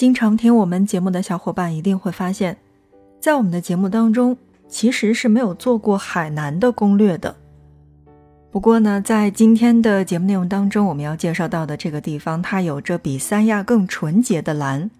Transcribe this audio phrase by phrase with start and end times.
[0.00, 2.56] 经常听我们节目的小伙伴一定会发现，
[3.20, 4.34] 在我们的节目当中，
[4.66, 7.36] 其实是没有做过海南的攻略的。
[8.50, 14.90] 不过呢，在今天的节目内容当中，我们要介绍到的这个地方，它有着比三亚更纯洁的蓝，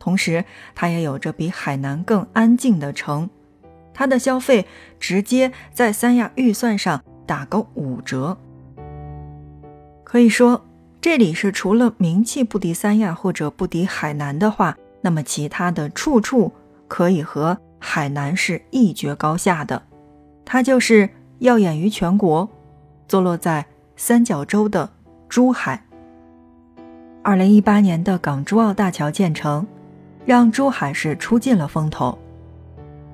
[0.00, 3.30] 同时它也有着比海南更安静的城。
[3.94, 4.66] 它的消费
[4.98, 8.36] 直接在三亚预算上打个五折，
[10.02, 10.64] 可以说。
[11.02, 16.52] 这里是除了名气不敌三亚或者不敌海南的话，那么其他的处处
[16.86, 19.82] 可以和海南是一决高下的。
[20.44, 21.10] 它就是
[21.40, 22.48] 耀眼于全国，
[23.08, 24.88] 坐落在三角洲的
[25.28, 25.84] 珠海。
[27.24, 29.66] 二零一八年的港珠澳大桥建成，
[30.24, 32.16] 让珠海市出尽了风头。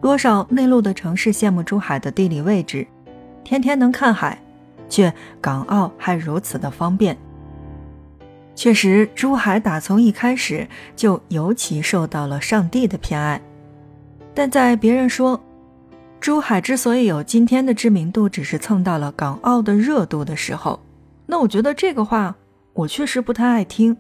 [0.03, 2.87] 多少内陆的城市羡慕珠海的地理位置，
[3.43, 4.39] 天天能看海，
[4.91, 5.11] 却
[5.41, 7.17] 港澳还如此的方便。
[8.59, 13.41] 确实，珠海打从一开始就尤其受到了上帝的偏爱。
[14.35, 15.41] 但在别人说
[16.19, 20.81] 珠海之所以有今天的知名度，只是蹭到了港澳的热度的时候，
[21.25, 22.35] 那我觉得这个话
[22.73, 23.97] 我确实不太爱听。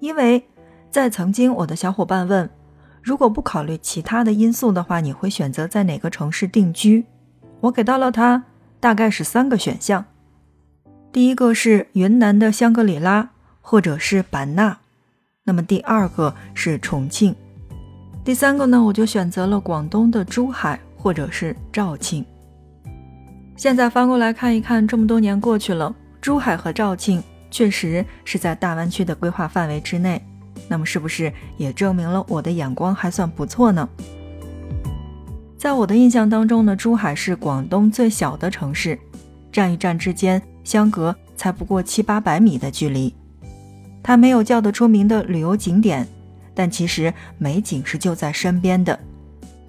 [0.00, 0.46] 因为
[0.90, 2.50] 在曾经，我的小伙伴问，
[3.00, 7.06] 如果不考虑其他的因素的话，你会选择在哪个城市定居？
[7.60, 8.44] 我给到了他
[8.78, 10.04] 大概是三个选项。
[11.10, 13.30] 第一个是云南的香格里拉。
[13.60, 14.76] 或者是版纳，
[15.44, 17.34] 那么第二个是重庆，
[18.24, 22.24] 第三个呢，我就选择了广东的珠海或者是肇庆。
[23.56, 30.22] 现在翻过来看一看，这么多年过去了，珠海和肇庆确实是在大湾区的规划范围之内，
[30.68, 33.88] 那么是不是也证明了我的眼光还算不错呢？
[35.58, 38.98] 在我的印象当中呢，珠海是广东最小的城市，
[39.52, 43.14] 站与站之间相隔才不过七八百米的距离。
[44.02, 46.06] 它没有叫得出名的旅游景点，
[46.54, 48.98] 但其实美景是就在身边的。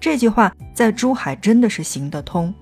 [0.00, 2.52] 这句话在珠海真的是行得通。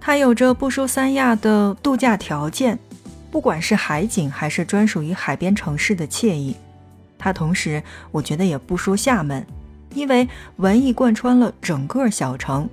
[0.00, 2.78] 它有着不输三亚的度假条件，
[3.30, 6.56] 不管是海景还是专属于海边城市的惬意。
[7.18, 9.44] 它同时，我觉得也不输厦门，
[9.92, 12.68] 因为文艺贯穿了整个小城。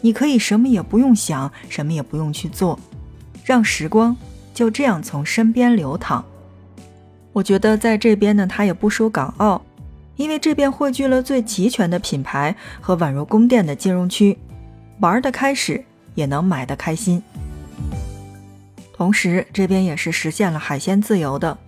[0.00, 2.78] 你可以什么也不用想，什么也不用去做，
[3.44, 4.16] 让时光
[4.52, 6.24] 就这样从身边流淌。
[7.36, 9.60] 我觉得在这边呢，它也不输港澳，
[10.16, 14.38] 因为这边汇聚了最齐全的品牌和宛如宫殿的金融区，
[15.00, 17.22] 玩的开始也能买的开心。
[18.94, 21.58] 同时，这边也是实现了海鲜自由的。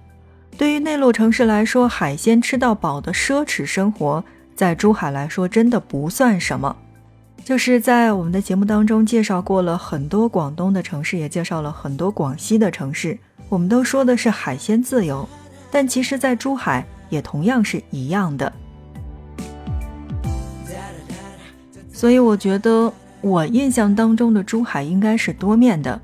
[0.57, 4.25] 对于内陆城市来说，海鲜吃到饱的奢侈生活，
[4.57, 6.75] 在珠海来说真的不算什么。
[7.45, 13.19] 就是在我们的节目当中介绍过了很多广东的城市，也介绍了很多广西的城市，
[13.51, 15.29] 我们都说的是海鲜自由。
[15.71, 18.53] 但其实，在珠海也同样是一样的，
[21.93, 26.01] 所以我觉得我印象当中的珠海应该是多面的，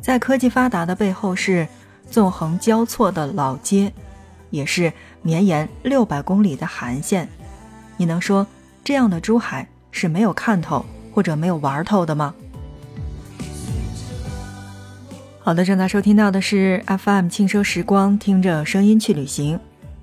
[0.00, 1.66] 在科技发达的背后是
[2.10, 3.92] 纵横交错的老街，
[4.50, 4.92] 也是
[5.22, 7.28] 绵延六百公里的韩线。
[7.96, 8.46] 你能说
[8.82, 12.34] 这样的珠海是没有看头或者没有玩头的吗？
[15.44, 19.58] 好的，正在收听到的是 FM 轻奢时光，听着声音去旅行。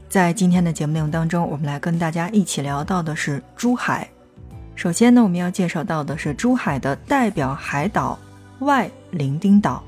[0.10, 4.06] 在今天的节目内容当中，我们来跟大家一起聊到的是珠海。
[4.76, 8.20] 首先呢，我们要介绍到的是珠海的代表海岛
[8.60, 9.82] 外伶仃岛。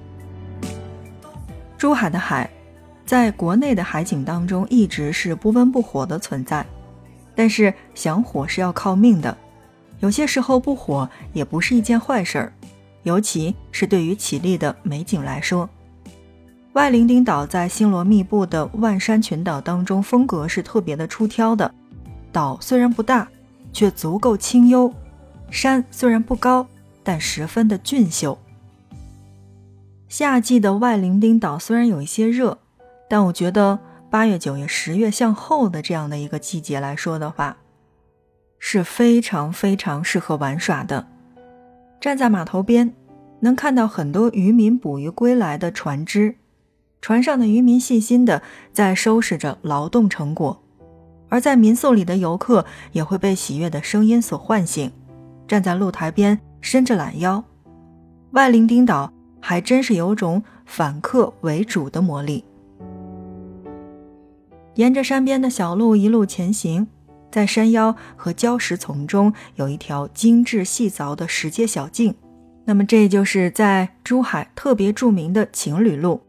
[1.78, 2.50] 珠海的海，
[3.06, 6.66] 在国内的海景当中一直是不温不火的存在，
[7.36, 9.38] 但是想火是要靠命的，
[10.00, 12.54] 有些时候不火也不是一件坏事儿。
[13.04, 15.70] 尤其是对于绮丽的美景来说，
[16.74, 21.74] 外伶仃岛在星罗密布的万山群岛当中，风格是特别的出挑的。
[22.32, 23.28] 岛虽然不大，
[23.74, 24.90] 却足够清幽；
[25.50, 26.66] 山虽然不高，
[27.04, 28.38] 但十分的俊秀。
[30.08, 32.60] 夏季的外伶仃岛虽然有一些热，
[33.10, 33.80] 但我觉得
[34.10, 37.58] 八月、九月、十月向后的这样的一个季节来说的话，
[38.60, 41.08] 是非常非常适合玩耍的。
[42.02, 42.92] 站在码头边，
[43.42, 46.34] 能看到很多渔民捕鱼归来的船只，
[47.00, 48.42] 船上的渔民细心的
[48.74, 50.64] 在收拾着劳动成果，
[51.30, 54.92] 而在民宿里的游客也会被喜悦的声音所唤醒，
[55.48, 57.44] 站在露台边伸着懒腰。
[58.32, 62.44] 外伶仃岛还真是有种反客为主的魔力。
[64.74, 66.88] 沿着山边的小路一路前行。
[67.32, 72.14] 在山腰和礁石丛中有一条精致细凿的石阶小径，
[72.66, 76.22] 那么这就是在珠海特别著名的情侣路，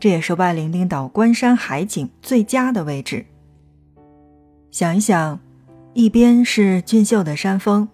[0.00, 3.26] 这也是外伶仃岛观山海景最佳的位置。
[4.70, 5.38] 想一想，
[5.92, 7.88] 一边是俊秀的山峰，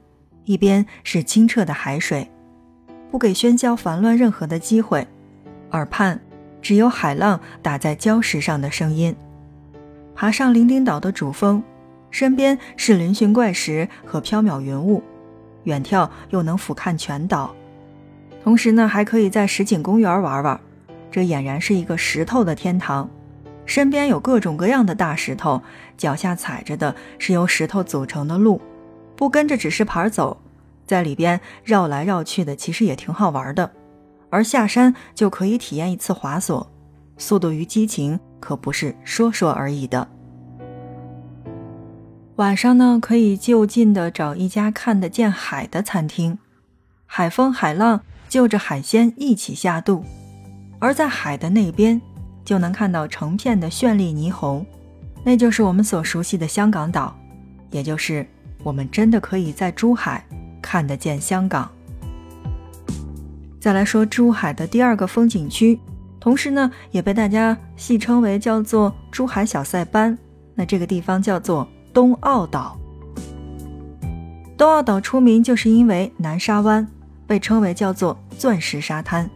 [0.44, 2.30] 一边是清澈的海水，
[3.10, 5.06] 不给喧嚣烦乱任何的机会，
[5.70, 6.20] 耳畔
[6.60, 9.14] 只有海浪打在礁石上的声音。
[10.14, 11.62] 爬上伶仃岛的主峰，
[12.14, 15.02] 身边是嶙峋怪石和缥缈云雾，
[15.64, 17.52] 远眺又能俯瞰全岛。
[18.44, 20.60] 同时呢，还可以在石景公园玩玩，
[21.10, 23.10] 这俨然是一个石头的天堂。
[23.66, 25.60] 身边有各种各样的大石头，
[25.96, 28.62] 脚下踩着的是由石头组成的路，
[29.16, 30.40] 不跟着指示牌走，
[30.86, 33.68] 在里边绕来绕去的，其实也挺好玩的。
[34.30, 36.70] 而下山就可以体验一次滑索，
[37.18, 40.06] 速度与激情可不是说说而已的。
[42.36, 46.36] 晚上呢，可以就近的找一家看得见海的餐厅，
[47.06, 50.04] 海风海浪就着海鲜一起下肚，
[50.80, 52.00] 而在海的那边。
[52.44, 54.66] 就能看到成片的绚丽霓虹，
[55.24, 57.16] 那就是我们所熟悉的香港岛，
[57.70, 58.26] 也就是
[58.62, 60.22] 我们真的可以在珠海
[60.60, 61.70] 看得见香港。
[63.58, 65.80] 再来说珠海的第二个风景区，
[66.20, 70.18] 同时呢也被大家戏称为叫做珠海小塞班，
[70.54, 72.76] 那这个地方叫做东澳岛。
[74.58, 76.84] 东澳岛出名就是因为南沙湾，
[77.24, 79.30] 被称为叫做钻石沙滩，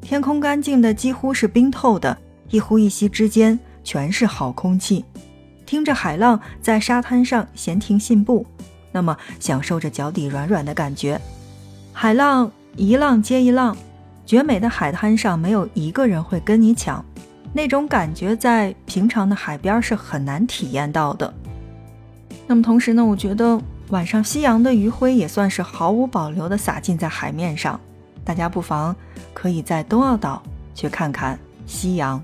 [0.00, 2.18] 天空干净的几乎是冰透的。
[2.50, 5.04] 一呼一吸之间全是好空气，
[5.64, 8.44] 听着海浪在沙滩上闲庭信步，
[8.90, 11.20] 那么享受着脚底软软的感觉。
[11.92, 13.76] 海浪一浪接一浪，
[14.26, 17.04] 绝美的海滩上没有一个人会跟你抢，
[17.52, 21.32] 那种感觉在平常的海边是很难体验到的。
[22.46, 27.80] 那么同时呢，我觉得晚上夕阳的余晖也算是毫无保留地洒进在海面上，
[28.22, 28.94] 大家不妨
[29.32, 30.42] 可以在东澳岛
[30.74, 32.22] 去看看夕阳。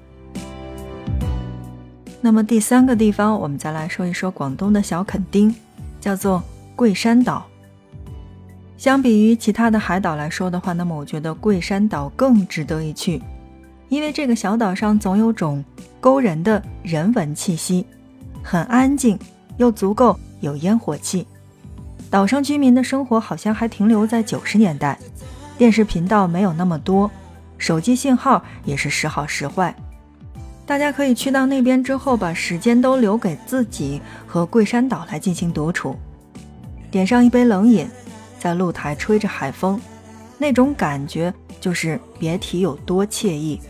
[2.20, 5.54] 那么第三个地方，我们再来说一说广东的小垦丁，
[6.00, 6.42] 叫做
[6.76, 7.46] 桂山岛。
[8.76, 13.22] 相比于其他的海岛来说的话，那么我觉得桂山岛更值得一去，
[13.88, 15.64] 因为这个小岛上总有种
[15.98, 17.86] 勾人的人文气息，
[18.42, 19.18] 很安静
[19.56, 21.26] 又足够有烟火气。
[22.10, 24.98] 岛上居民的生活好像还停留在九十年代，
[25.56, 27.10] 电视频道没有那么多，
[27.56, 29.74] 手机信号也是时好时坏。
[30.66, 35.96] 大家可以去到那边之后，把时间都留给自己和桂山岛来进行独处，
[36.90, 37.88] 点上一杯冷饮，
[38.38, 39.80] 在露台吹着海风，
[40.38, 43.60] 那种感觉就是别提有多惬意。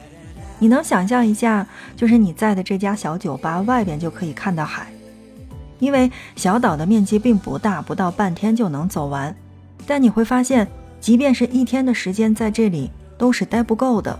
[0.58, 1.66] 你能想象一下，
[1.96, 4.92] 就是你在的这家小酒吧外边就可以看到海，
[5.80, 9.34] 因为小岛的面积并不大，不到半天就能走完。
[9.84, 10.68] 但你会发现，
[11.00, 12.88] 即便是一天的时间在这里
[13.18, 14.16] 都是待不够的，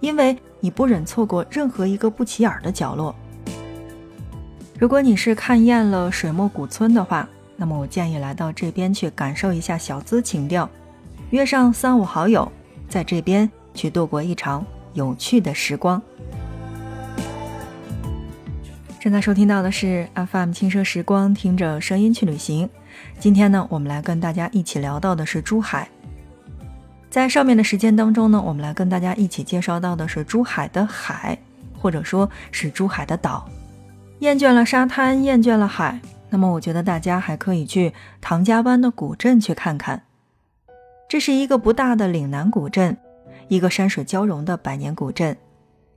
[0.00, 0.36] 因为。
[0.62, 3.14] 你不忍错过任何一个不起眼的角落。
[4.78, 7.26] 如果你是看厌了水墨古村的话，
[7.56, 10.68] 那么我建议来到这边去感受一下小资情调，
[11.30, 12.52] 约上三五好友，
[12.90, 16.02] 在这边去度过一场有趣的时光。
[19.00, 22.68] 正在收听到的是 FM 轻奢时光，听着声音去旅行。
[23.18, 25.88] 今天呢，我们来跟大家一起聊到的是珠海。
[27.08, 31.38] 在上面的时间当中呢，我们来跟大家一起介绍到的是珠海的海，
[31.80, 33.48] 或者说是珠海的岛。
[34.18, 35.98] 厌倦了沙滩，厌倦了海，
[36.28, 40.02] 那么我觉得大家还可以去唐家湾的古镇去看看。
[41.08, 42.98] 这是一个不大的岭南古镇，
[43.48, 45.34] 一个山水交融的百年古镇。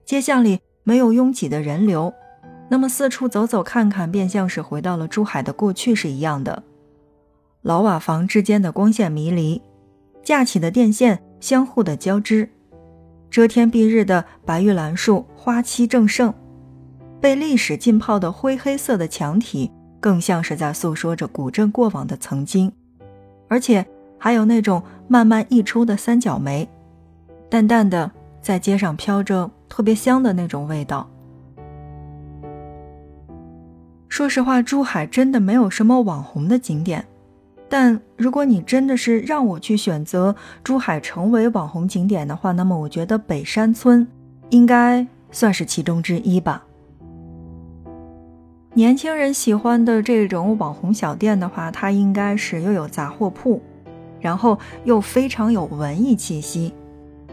[0.05, 2.13] 街巷里没有拥挤的人流，
[2.73, 6.63] 那么四处走走看看，便像是回到了珠海的过去是一样的。
[7.61, 9.61] 老瓦房之间的光线迷离。
[10.23, 12.49] 架起的电线相互的交织，
[13.29, 16.33] 遮天蔽日的白玉兰树花期正盛，
[17.21, 22.71] 被历史浸泡的灰黑色的墙体更像是在诉说着古镇过往的曾经，
[23.47, 23.85] 而且
[24.17, 26.67] 还有那种慢慢溢出的三角梅，
[27.51, 28.09] 淡淡的
[28.41, 31.07] 在街上飘着特别香的那种味道。
[34.13, 37.03] 说实话，珠海真的没有什么网红的景点。
[37.67, 44.07] 但如果你真的是让我去选择珠海成为网红景点的话，那么我觉得北山村
[44.51, 46.63] 应该算是其中之一吧。
[48.75, 53.59] 年轻人喜欢的这种网红小店的话，它应该是又有杂货铺，
[54.21, 56.71] 然后又非常有文艺气息。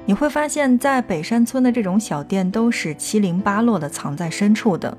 [0.06, 4.96] 你会发现在北山村的这种小店都是七零八落的藏在深处的，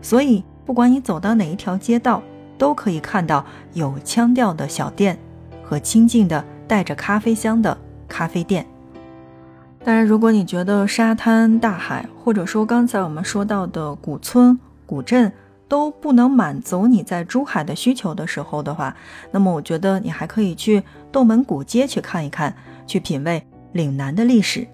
[0.00, 2.22] 所以不管你走到哪一条街道。
[2.58, 5.18] 都可以看到有腔调的小店
[5.64, 7.76] 和清静的带着咖啡香的
[8.06, 8.64] 咖啡店。
[9.82, 15.32] 当然，如果你觉得沙滩、大海，或者说刚才我们说到的古村、古镇
[15.66, 18.94] 都不能满足你在珠海的需求的时候的话，
[19.32, 22.54] 那么我觉得你还可以去斗门古街去看一看，
[22.86, 24.68] 去品味岭南的历史。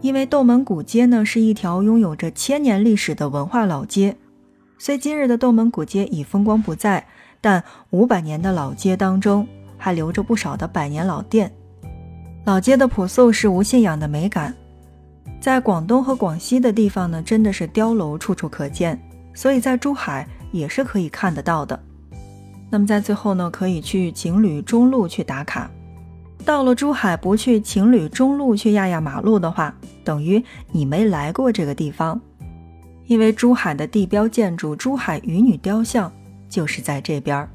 [0.00, 4.16] 因为斗门古街呢是一条拥有着千年历史的文化老街，
[4.84, 7.06] 虽今日的斗门古街已风光不再，
[7.40, 9.46] 但五百年的老街当中
[9.78, 11.52] 还留着不少的百年老店。
[12.44, 14.52] 老街的朴素是无信仰的美感，
[15.40, 19.00] 在广东和广西的地方呢，真的是碉楼处处可见。
[19.32, 21.80] 所以在珠海也是可以看得到的。
[22.68, 25.70] 那么在最后呢，可以去情侣中路去打卡。
[26.44, 32.20] 到了珠海不去情侣中路去压压马路的话，等于你没来过这个地方。
[33.06, 36.10] 因为珠海的地标建筑珠海渔女雕像
[36.48, 37.48] 就是在这边儿。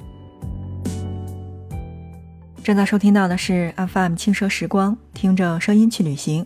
[2.63, 6.45] 正在收听到的是 FM 轻奢时光，听着声音去旅行。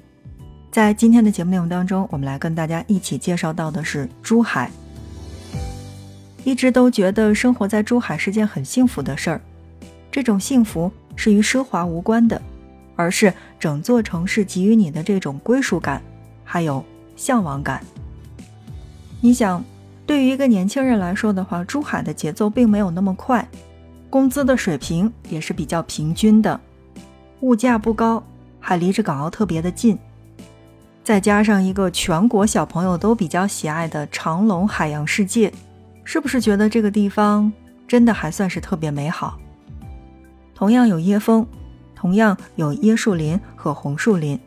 [0.71, 4.69] 在今天的节目内容当中，我们来跟大家一起介绍到的是珠海。
[6.43, 9.41] 一直都觉得生活在珠海是件很幸福的事儿，
[10.11, 12.41] 这种幸福是与奢华无关的，
[12.95, 16.01] 而是整座城市给予你的这种归属感，
[16.43, 16.83] 还有
[17.15, 17.83] 向往感。
[19.23, 19.63] 你想，
[20.07, 23.47] 对于一个年轻人来说的话，珠海的节奏并没有那么快，
[24.09, 26.59] 工资的水平也是比较平均的，
[27.41, 28.23] 物价不高，
[28.59, 29.95] 还离着港澳特别的近，
[31.03, 35.53] 再加上一个全国小朋友都比较喜爱的长隆海洋世界。
[36.03, 37.53] 是不是觉得这个地方
[37.87, 39.37] 真的还算是特别美好？
[40.55, 41.45] 同样有椰风，
[41.95, 44.37] 同样有椰树林和红树林，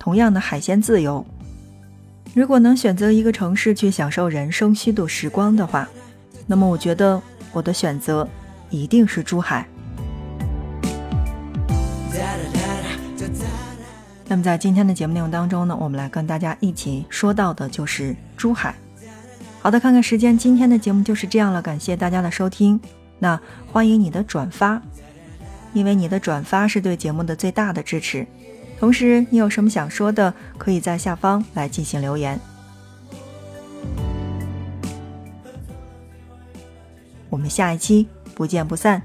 [0.00, 1.24] 同样的海鲜自由。
[2.34, 5.88] 如果能选择一个城市去享受人生虚度时光的话，
[6.48, 7.22] 那么我觉得
[7.52, 8.28] 我的选择
[8.70, 9.64] 一定是珠海。
[14.26, 18.74] 那么在今天的节目内容当中呢，我们来跟大家一起说到的就是珠海。
[19.60, 22.80] 好的，看看时间，今天的节目就是这样了，感谢大家的收听。
[23.20, 24.82] 那欢迎你的转发，
[25.72, 28.26] 因为你的转发是对节目的最大的支持。
[28.78, 32.38] 同时，你有什么想说的，可以在下方来进行留言。
[37.30, 39.02] 我们下一期不见不散。